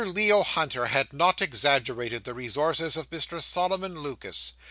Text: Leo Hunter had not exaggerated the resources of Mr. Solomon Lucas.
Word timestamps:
Leo 0.03 0.41
Hunter 0.41 0.87
had 0.87 1.13
not 1.13 1.43
exaggerated 1.43 2.23
the 2.23 2.33
resources 2.33 2.97
of 2.97 3.07
Mr. 3.11 3.39
Solomon 3.39 3.93
Lucas. 3.93 4.51